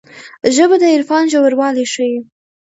ژبه 0.55 0.75
د 0.81 0.83
عرفان 0.95 1.23
ژوروالی 1.31 1.85
ښيي 1.93 2.19